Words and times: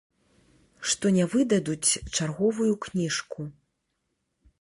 Што 0.93 1.05
не 1.17 1.25
выдадуць 1.33 1.89
чарговую 2.17 2.71
кніжку. 2.87 3.41